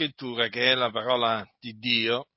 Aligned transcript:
Scrittura, 0.00 0.48
che 0.48 0.70
è 0.70 0.74
la 0.74 0.90
parola 0.90 1.46
di 1.58 1.76
Dio, 1.76 2.28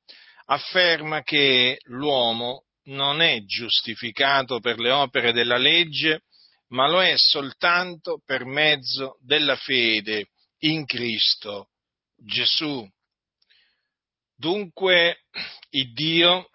afferma 0.48 1.22
che 1.22 1.80
l'uomo 1.84 2.66
non 2.88 3.22
è 3.22 3.42
giustificato 3.46 4.60
per 4.60 4.80
le 4.80 4.92
opere 4.92 5.32
della 5.32 5.56
legge, 5.56 6.24
ma 6.72 6.90
lo 6.90 7.02
è 7.02 7.14
soltanto 7.16 8.22
per 8.26 8.44
mezzo 8.44 9.18
della 9.22 9.56
fede 9.56 10.28
in 10.64 10.86
Cristo 10.86 11.70
Gesù. 12.18 12.86
Dunque, 14.36 15.22
il 15.70 15.94
Dio 15.94 16.50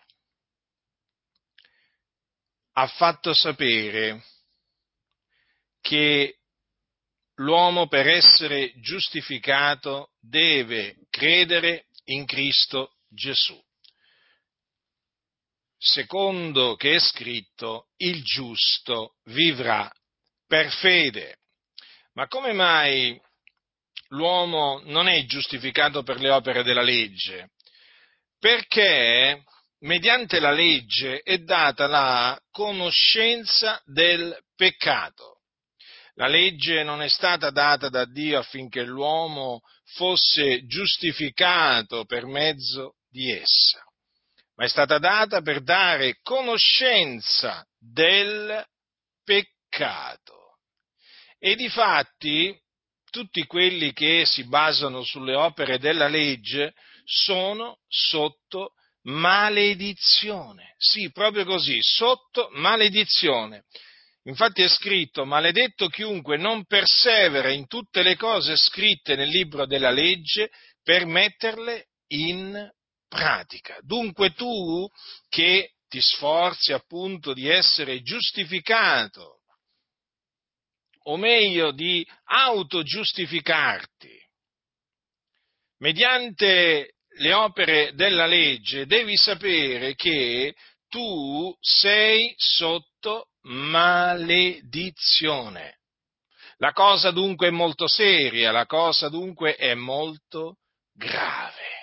ha 2.72 2.86
fatto 2.86 3.32
sapere 3.32 4.22
che 5.80 6.38
l'uomo 7.38 7.86
per 7.86 8.08
essere 8.08 8.72
giustificato 8.80 10.10
deve 10.20 10.97
credere 11.10 11.86
in 12.04 12.24
Cristo 12.26 12.94
Gesù. 13.08 13.60
Secondo 15.78 16.74
che 16.74 16.96
è 16.96 16.98
scritto, 16.98 17.88
il 17.98 18.22
giusto 18.24 19.14
vivrà 19.26 19.90
per 20.46 20.70
fede. 20.72 21.36
Ma 22.14 22.26
come 22.26 22.52
mai 22.52 23.20
l'uomo 24.08 24.80
non 24.84 25.06
è 25.06 25.24
giustificato 25.26 26.02
per 26.02 26.18
le 26.18 26.30
opere 26.30 26.64
della 26.64 26.82
legge? 26.82 27.50
Perché 28.40 29.44
mediante 29.80 30.40
la 30.40 30.50
legge 30.50 31.20
è 31.20 31.38
data 31.38 31.86
la 31.86 32.40
conoscenza 32.50 33.80
del 33.84 34.36
peccato. 34.56 35.37
La 36.18 36.26
legge 36.26 36.82
non 36.82 37.00
è 37.00 37.08
stata 37.08 37.50
data 37.50 37.88
da 37.88 38.04
Dio 38.04 38.40
affinché 38.40 38.82
l'uomo 38.82 39.60
fosse 39.94 40.66
giustificato 40.66 42.06
per 42.06 42.26
mezzo 42.26 42.96
di 43.08 43.30
essa, 43.30 43.84
ma 44.56 44.64
è 44.64 44.68
stata 44.68 44.98
data 44.98 45.42
per 45.42 45.62
dare 45.62 46.18
conoscenza 46.20 47.64
del 47.78 48.64
peccato. 49.22 50.56
E 51.38 51.54
di 51.54 51.68
fatti 51.68 52.52
tutti 53.10 53.46
quelli 53.46 53.92
che 53.92 54.24
si 54.26 54.42
basano 54.42 55.04
sulle 55.04 55.36
opere 55.36 55.78
della 55.78 56.08
legge 56.08 56.74
sono 57.04 57.78
sotto 57.86 58.72
maledizione. 59.02 60.74
Sì, 60.78 61.12
proprio 61.12 61.44
così, 61.44 61.78
sotto 61.80 62.48
maledizione. 62.54 63.62
Infatti 64.28 64.60
è 64.62 64.68
scritto, 64.68 65.24
maledetto 65.24 65.88
chiunque 65.88 66.36
non 66.36 66.66
persevera 66.66 67.50
in 67.50 67.66
tutte 67.66 68.02
le 68.02 68.14
cose 68.14 68.56
scritte 68.56 69.16
nel 69.16 69.30
libro 69.30 69.64
della 69.66 69.90
legge 69.90 70.50
per 70.82 71.06
metterle 71.06 71.86
in 72.08 72.70
pratica. 73.08 73.78
Dunque 73.80 74.34
tu 74.34 74.86
che 75.30 75.70
ti 75.88 76.02
sforzi 76.02 76.74
appunto 76.74 77.32
di 77.32 77.48
essere 77.48 78.02
giustificato, 78.02 79.38
o 81.04 81.16
meglio 81.16 81.72
di 81.72 82.06
autogiustificarti, 82.24 84.14
mediante 85.78 86.96
le 87.16 87.32
opere 87.32 87.94
della 87.94 88.26
legge, 88.26 88.84
devi 88.84 89.16
sapere 89.16 89.94
che 89.94 90.54
tu 90.88 91.56
sei 91.60 92.34
sotto 92.36 93.28
maledizione. 93.48 94.96
La 96.58 96.72
cosa 96.72 97.10
dunque 97.10 97.48
è 97.48 97.50
molto 97.50 97.86
seria, 97.86 98.50
la 98.50 98.66
cosa 98.66 99.08
dunque 99.08 99.54
è 99.54 99.74
molto 99.74 100.56
grave. 100.92 101.76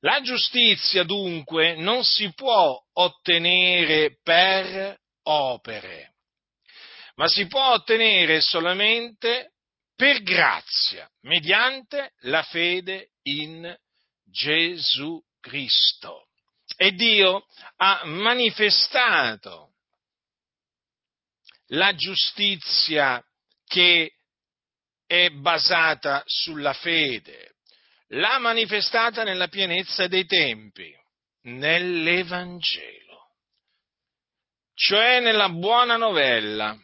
La 0.00 0.20
giustizia 0.22 1.04
dunque 1.04 1.76
non 1.76 2.04
si 2.04 2.32
può 2.32 2.82
ottenere 2.94 4.16
per 4.22 4.98
opere, 5.24 6.14
ma 7.16 7.28
si 7.28 7.46
può 7.46 7.74
ottenere 7.74 8.40
solamente 8.40 9.52
per 9.94 10.22
grazia, 10.22 11.08
mediante 11.22 12.14
la 12.20 12.42
fede 12.42 13.10
in 13.24 13.76
Gesù 14.24 15.22
Cristo. 15.38 16.28
E 16.76 16.92
Dio 16.92 17.44
ha 17.76 18.00
manifestato 18.04 19.69
la 21.70 21.94
giustizia 21.94 23.22
che 23.66 24.12
è 25.06 25.30
basata 25.30 26.22
sulla 26.24 26.72
fede, 26.72 27.56
l'ha 28.08 28.38
manifestata 28.38 29.22
nella 29.22 29.48
pienezza 29.48 30.06
dei 30.06 30.24
tempi, 30.24 30.92
nell'Evangelo, 31.42 33.34
cioè 34.74 35.20
nella 35.20 35.48
buona 35.48 35.96
novella. 35.96 36.76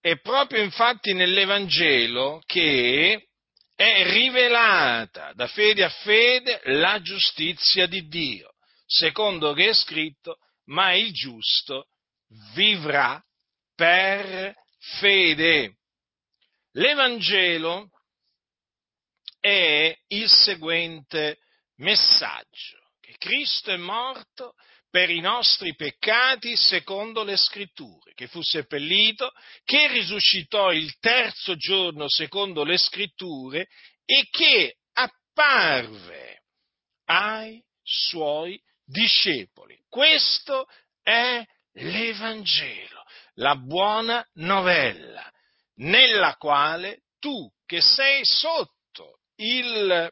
È 0.00 0.18
proprio 0.20 0.62
infatti 0.62 1.12
nell'Evangelo 1.12 2.40
che 2.46 3.28
è 3.74 4.10
rivelata 4.10 5.32
da 5.34 5.46
fede 5.48 5.84
a 5.84 5.90
fede 5.90 6.60
la 6.64 7.00
giustizia 7.02 7.86
di 7.86 8.06
Dio, 8.06 8.54
secondo 8.86 9.52
che 9.52 9.68
è 9.68 9.74
scritto, 9.74 10.38
ma 10.66 10.94
il 10.94 11.12
giusto 11.12 11.88
vivrà 12.54 13.22
per 13.74 14.54
fede. 14.98 15.76
L'Evangelo 16.72 17.90
è 19.40 19.96
il 20.08 20.28
seguente 20.28 21.38
messaggio, 21.76 22.78
che 23.00 23.16
Cristo 23.18 23.70
è 23.70 23.76
morto 23.76 24.54
per 24.90 25.10
i 25.10 25.20
nostri 25.20 25.74
peccati 25.74 26.56
secondo 26.56 27.22
le 27.22 27.36
scritture, 27.36 28.14
che 28.14 28.26
fu 28.26 28.42
seppellito, 28.42 29.32
che 29.64 29.86
risuscitò 29.88 30.72
il 30.72 30.98
terzo 30.98 31.56
giorno 31.56 32.08
secondo 32.08 32.64
le 32.64 32.78
scritture 32.78 33.68
e 34.04 34.28
che 34.30 34.78
apparve 34.92 36.42
ai 37.04 37.62
suoi 37.82 38.60
discepoli. 38.84 39.78
Questo 39.88 40.66
è 41.02 41.44
l'Evangelo, 41.78 43.02
la 43.34 43.56
buona 43.56 44.26
novella, 44.34 45.30
nella 45.76 46.36
quale 46.36 47.02
tu 47.18 47.50
che 47.66 47.80
sei 47.80 48.20
sotto 48.24 49.20
il 49.36 50.10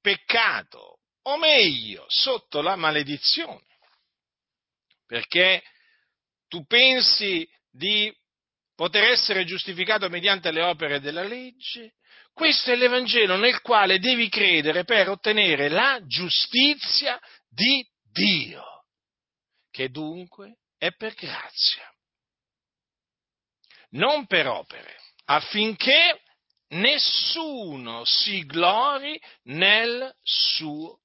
peccato 0.00 0.98
o 1.22 1.36
meglio, 1.38 2.04
sotto 2.08 2.60
la 2.60 2.76
maledizione. 2.76 3.66
Perché 5.06 5.62
tu 6.48 6.64
pensi 6.66 7.48
di 7.70 8.12
poter 8.74 9.10
essere 9.10 9.44
giustificato 9.44 10.08
mediante 10.08 10.50
le 10.50 10.62
opere 10.62 11.00
della 11.00 11.22
legge? 11.22 11.94
Questo 12.32 12.72
è 12.72 12.76
l'Evangelo 12.76 13.36
nel 13.36 13.60
quale 13.60 13.98
devi 13.98 14.28
credere 14.28 14.84
per 14.84 15.08
ottenere 15.08 15.68
la 15.68 16.00
giustizia 16.06 17.20
di 17.48 17.86
Dio, 18.02 18.79
che 19.80 19.88
dunque 19.88 20.58
è 20.76 20.92
per 20.92 21.14
grazia, 21.14 21.90
non 23.92 24.26
per 24.26 24.46
opere, 24.46 24.94
affinché 25.24 26.20
nessuno 26.72 28.04
si 28.04 28.44
glori 28.44 29.18
nel 29.44 30.14
suo 30.22 31.00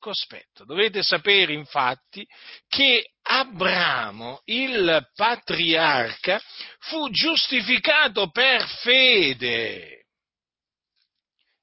cospetto. 0.00 0.64
Dovete 0.64 1.00
sapere 1.00 1.52
infatti 1.52 2.26
che 2.66 3.12
Abramo, 3.22 4.42
il 4.46 5.08
patriarca, 5.14 6.42
fu 6.80 7.08
giustificato 7.10 8.30
per 8.30 8.66
fede. 8.66 10.06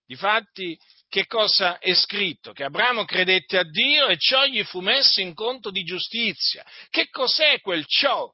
Difatti, 0.05 0.79
che 1.15 1.27
cosa 1.27 1.79
è 1.79 1.93
scritto? 1.93 2.51
Che 2.51 2.65
Abramo 2.65 3.05
credette 3.05 3.57
a 3.57 3.63
Dio 3.63 4.07
e 4.07 4.17
ciò 4.17 4.43
gli 4.47 4.61
fu 4.65 4.81
messo 4.81 5.21
in 5.21 5.33
conto 5.33 5.71
di 5.71 5.83
giustizia. 5.83 6.65
Che 6.89 7.07
cos'è 7.07 7.61
quel 7.61 7.85
ciò 7.87 8.29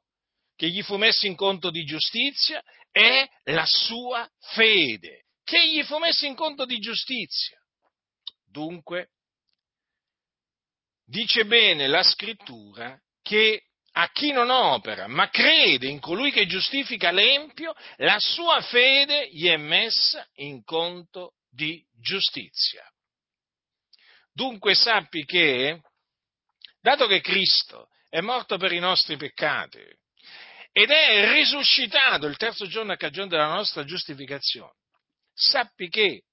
che 0.56 0.68
gli 0.68 0.82
fu 0.82 0.96
messo 0.96 1.28
in 1.28 1.36
conto 1.36 1.70
di 1.70 1.84
giustizia? 1.84 2.60
È 2.90 3.24
la 3.44 3.64
sua 3.66 4.28
fede, 4.54 5.26
che 5.44 5.64
gli 5.70 5.84
fu 5.84 5.98
messo 5.98 6.26
in 6.26 6.34
conto 6.34 6.64
di 6.64 6.78
giustizia. 6.78 7.56
Dunque, 8.50 9.10
dice 11.06 11.44
bene 11.44 11.86
la 11.86 12.02
scrittura 12.02 12.98
che 13.22 13.62
a 13.92 14.10
chi 14.10 14.32
non 14.32 14.50
opera, 14.50 15.06
ma 15.06 15.30
crede 15.30 15.86
in 15.86 16.00
colui 16.00 16.32
che 16.32 16.46
giustifica 16.46 17.12
l'empio, 17.12 17.74
la 17.98 18.18
sua 18.18 18.60
fede 18.60 19.28
gli 19.30 19.46
è 19.46 19.56
messa 19.56 20.26
in 20.38 20.64
conto 20.64 21.34
di 21.48 21.80
giustizia. 22.02 22.84
Dunque 24.32 24.74
sappi 24.74 25.24
che, 25.24 25.80
dato 26.80 27.06
che 27.06 27.20
Cristo 27.20 27.88
è 28.08 28.20
morto 28.20 28.58
per 28.58 28.72
i 28.72 28.78
nostri 28.78 29.16
peccati 29.16 29.80
ed 30.72 30.90
è 30.90 31.32
risuscitato 31.32 32.26
il 32.26 32.36
terzo 32.36 32.66
giorno 32.66 32.92
a 32.92 32.96
cagione 32.96 33.28
della 33.28 33.52
nostra 33.52 33.84
giustificazione, 33.84 34.74
sappi 35.32 35.88
che 35.88 36.24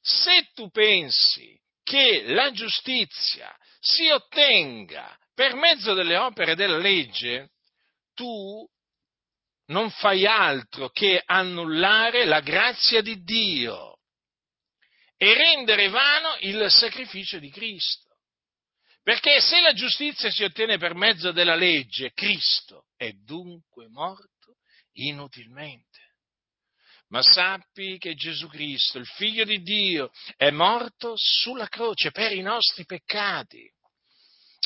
se 0.00 0.50
tu 0.54 0.70
pensi 0.70 1.58
che 1.82 2.24
la 2.26 2.50
giustizia 2.52 3.54
si 3.80 4.08
ottenga 4.08 5.18
per 5.34 5.54
mezzo 5.54 5.94
delle 5.94 6.16
opere 6.16 6.54
della 6.54 6.76
legge, 6.76 7.50
tu 8.14 8.66
non 9.66 9.90
fai 9.90 10.26
altro 10.26 10.90
che 10.90 11.22
annullare 11.24 12.26
la 12.26 12.40
grazia 12.40 13.00
di 13.00 13.22
Dio 13.22 13.89
e 15.22 15.34
rendere 15.34 15.90
vano 15.90 16.34
il 16.40 16.70
sacrificio 16.70 17.38
di 17.38 17.50
Cristo. 17.50 18.08
Perché 19.02 19.38
se 19.42 19.60
la 19.60 19.74
giustizia 19.74 20.30
si 20.30 20.44
ottiene 20.44 20.78
per 20.78 20.94
mezzo 20.94 21.30
della 21.30 21.56
legge, 21.56 22.12
Cristo 22.14 22.86
è 22.96 23.10
dunque 23.12 23.86
morto 23.88 24.56
inutilmente. 24.92 25.98
Ma 27.08 27.20
sappi 27.20 27.98
che 27.98 28.14
Gesù 28.14 28.48
Cristo, 28.48 28.96
il 28.96 29.06
Figlio 29.06 29.44
di 29.44 29.60
Dio, 29.60 30.10
è 30.36 30.48
morto 30.50 31.12
sulla 31.16 31.68
croce 31.68 32.12
per 32.12 32.32
i 32.32 32.40
nostri 32.40 32.86
peccati. 32.86 33.70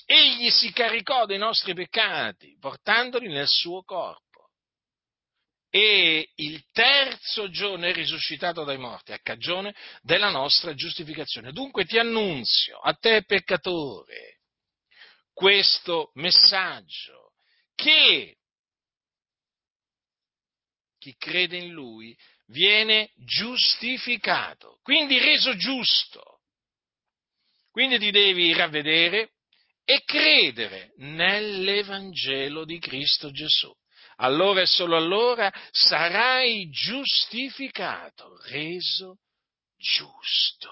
Egli 0.06 0.50
si 0.50 0.70
caricò 0.70 1.26
dei 1.26 1.38
nostri 1.38 1.74
peccati, 1.74 2.56
portandoli 2.60 3.26
nel 3.26 3.48
suo 3.48 3.82
corpo 3.82 4.24
e 5.76 6.31
il 6.37 6.62
terzo 6.71 7.50
giorno 7.50 7.87
è 7.87 7.93
risuscitato 7.93 8.62
dai 8.62 8.79
morti 8.79 9.11
a 9.11 9.19
cagione 9.19 9.75
della 10.03 10.31
nostra 10.31 10.73
giustificazione. 10.73 11.50
Dunque 11.50 11.85
ti 11.85 11.99
annunzio 11.99 12.79
a 12.79 12.94
te 12.94 13.25
peccatore 13.25 14.38
questo 15.32 16.12
messaggio 16.15 17.32
che 17.75 18.37
chi 20.97 21.12
crede 21.17 21.56
in 21.56 21.73
lui 21.73 22.17
viene 22.47 23.11
giustificato, 23.17 24.79
quindi 24.81 25.19
reso 25.19 25.56
giusto. 25.56 26.43
Quindi 27.73 27.99
ti 27.99 28.12
devi 28.12 28.53
ravvedere 28.53 29.32
e 29.82 30.05
credere 30.05 30.93
nell'Evangelo 30.99 32.65
di 32.65 32.79
Cristo 32.79 33.32
Gesù 33.32 33.75
allora 34.16 34.61
e 34.61 34.66
solo 34.66 34.96
allora 34.96 35.52
sarai 35.70 36.69
giustificato, 36.70 38.38
reso 38.49 39.19
giusto. 39.76 40.70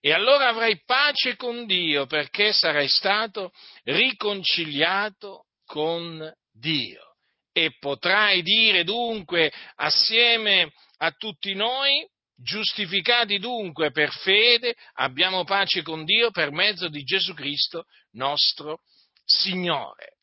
E 0.00 0.12
allora 0.12 0.48
avrai 0.48 0.82
pace 0.84 1.36
con 1.36 1.64
Dio 1.64 2.06
perché 2.06 2.52
sarai 2.52 2.88
stato 2.88 3.52
riconciliato 3.84 5.44
con 5.64 6.32
Dio. 6.52 7.14
E 7.52 7.76
potrai 7.78 8.42
dire 8.42 8.82
dunque 8.82 9.52
assieme 9.76 10.72
a 10.98 11.12
tutti 11.12 11.54
noi, 11.54 12.04
giustificati 12.34 13.38
dunque 13.38 13.92
per 13.92 14.10
fede, 14.10 14.74
abbiamo 14.94 15.44
pace 15.44 15.82
con 15.82 16.04
Dio 16.04 16.30
per 16.30 16.50
mezzo 16.50 16.88
di 16.88 17.04
Gesù 17.04 17.32
Cristo 17.34 17.84
nostro 18.12 18.80
Signore. 19.24 20.16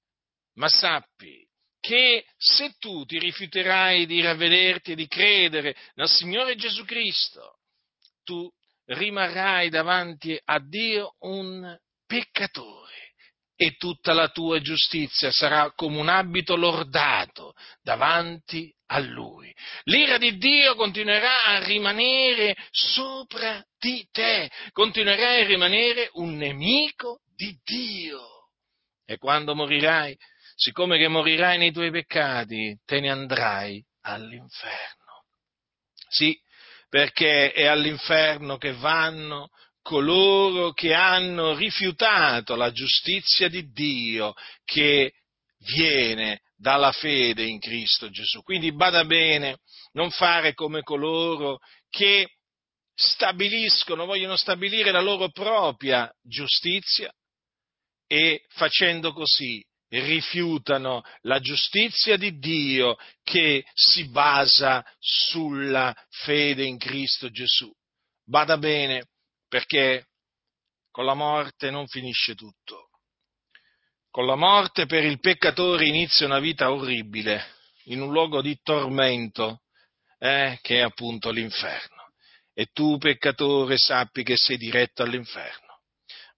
Ma 0.56 0.68
sappi 0.68 1.49
che 1.80 2.26
se 2.38 2.76
tu 2.80 3.06
ti 3.06 3.20
rifiuterai 3.20 4.06
di 4.06 4.22
ravvederti 4.22 4.92
e 4.92 4.96
di 4.96 5.08
credere 5.08 5.76
nel 5.96 6.10
Signore 6.10 6.56
Gesù 6.56 6.84
Cristo, 6.86 7.60
tu 8.24 8.50
rimarrai 8.86 9.70
davanti 9.70 10.40
a 10.44 10.60
Dio 10.60 11.16
un 11.20 11.78
peccatore 12.06 13.14
e 13.56 13.76
tutta 13.78 14.14
la 14.14 14.30
tua 14.30 14.62
giustizia 14.62 15.32
sarà 15.32 15.74
come 15.76 15.98
un 15.98 16.08
abito 16.08 16.56
lordato 16.56 17.54
davanti 17.82 18.74
a 18.88 19.00
Lui. 19.00 19.54
L'ira 19.84 20.18
di 20.18 20.38
Dio 20.38 20.76
continuerà 20.76 21.44
a 21.44 21.64
rimanere 21.64 22.56
sopra 22.72 23.64
di 23.78 24.08
te, 24.12 24.50
continuerai 24.72 25.42
a 25.42 25.48
rimanere 25.48 26.10
un 26.14 26.38
nemico 26.38 27.20
di 27.36 27.54
Dio. 27.64 28.22
E 29.06 29.18
quando 29.18 29.56
morirai, 29.56 30.16
siccome 30.60 30.98
che 30.98 31.08
morirai 31.08 31.58
nei 31.58 31.72
tuoi 31.72 31.90
peccati, 31.90 32.78
te 32.84 33.00
ne 33.00 33.10
andrai 33.10 33.82
all'inferno. 34.02 35.24
Sì, 36.10 36.38
perché 36.90 37.54
è 37.54 37.66
all'inferno 37.66 38.58
che 38.58 38.74
vanno 38.74 39.50
coloro 39.82 40.74
che 40.74 40.94
hanno 40.94 41.56
rifiutato 41.56 42.56
la 42.56 42.72
giustizia 42.72 43.48
di 43.48 43.72
Dio 43.72 44.34
che 44.66 45.14
viene 45.60 46.42
dalla 46.58 46.92
fede 46.92 47.46
in 47.46 47.60
Cristo 47.60 48.10
Gesù. 48.10 48.44
Quindi 48.44 48.74
bada 48.74 49.06
bene, 49.06 49.60
non 49.94 50.12
fare 50.12 50.54
come 50.54 50.82
coloro 50.82 51.60
che 51.90 52.34
stabiliscono, 52.94 54.06
vogliono 54.06 54.36
stabilire 54.36 54.92
la 54.92 55.00
loro 55.00 55.30
propria 55.30 56.12
giustizia 56.22 57.10
e 58.06 58.44
facendo 58.50 59.14
così 59.14 59.66
rifiutano 59.90 61.04
la 61.22 61.40
giustizia 61.40 62.16
di 62.16 62.38
Dio 62.38 62.98
che 63.24 63.66
si 63.74 64.08
basa 64.10 64.86
sulla 65.00 65.96
fede 66.10 66.64
in 66.64 66.78
Cristo 66.78 67.30
Gesù. 67.30 67.72
Bada 68.24 68.58
bene, 68.58 69.08
perché 69.48 70.06
con 70.92 71.06
la 71.06 71.16
morte 71.16 71.72
non 71.72 71.88
finisce 71.88 72.36
tutto. 72.36 72.90
Con 74.12 74.26
la 74.26 74.36
morte 74.36 74.86
per 74.86 75.04
il 75.04 75.20
peccatore 75.20 75.88
inizia 75.88 76.26
una 76.26 76.40
vita 76.40 76.72
orribile, 76.72 77.56
in 77.86 78.02
un 78.02 78.12
luogo 78.12 78.42
di 78.42 78.60
tormento, 78.62 79.62
eh, 80.20 80.60
che 80.62 80.80
è 80.80 80.82
appunto 80.82 81.32
l'inferno. 81.32 82.12
E 82.54 82.68
tu, 82.74 82.98
peccatore, 82.98 83.78
sappi 83.78 84.24
che 84.24 84.36
sei 84.36 84.58
diretto 84.58 85.04
all'inferno. 85.04 85.82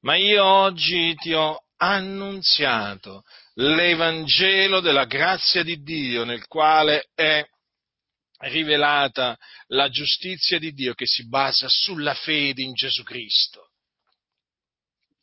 Ma 0.01 0.15
io 0.15 0.43
oggi 0.43 1.15
ti 1.15 1.33
ho 1.33 1.63
annunziato 1.77 3.23
l'Evangelo 3.55 4.79
della 4.79 5.05
grazia 5.05 5.63
di 5.63 5.81
Dio 5.81 6.23
nel 6.23 6.47
quale 6.47 7.09
è 7.13 7.43
rivelata 8.39 9.37
la 9.67 9.89
giustizia 9.89 10.57
di 10.57 10.71
Dio 10.71 10.93
che 10.93 11.05
si 11.05 11.27
basa 11.27 11.67
sulla 11.69 12.13
fede 12.13 12.61
in 12.61 12.71
Gesù 12.73 13.03
Cristo. 13.03 13.71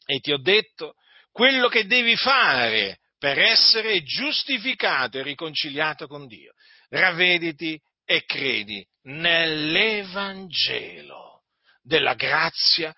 E 0.05 0.21
ti 0.21 0.31
ho 0.33 0.39
detto 0.39 0.95
quello 1.33 1.69
che 1.69 1.87
devi 1.87 2.17
fare 2.17 2.99
per 3.19 3.39
essere 3.39 4.03
giustificato 4.03 5.19
e 5.19 5.23
riconciliato 5.23 6.07
con 6.07 6.27
Dio. 6.27 6.55
Ravvediti 6.89 7.79
e 8.05 8.25
credi 8.25 8.87
nell'Evangelo 9.03 11.43
della 11.83 12.15
grazia 12.15 12.95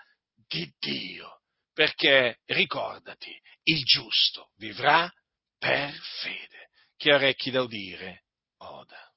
di 0.47 0.73
Dio, 0.79 1.41
perché 1.73 2.39
ricordati, 2.47 3.37
il 3.65 3.83
giusto 3.85 4.53
vivrà 4.57 5.13
per 5.61 5.93
fede. 6.23 6.71
Chi 6.97 7.11
ha 7.11 7.17
orecchi 7.17 7.51
da 7.51 7.63
udire, 7.63 8.25
oda. 8.57 9.10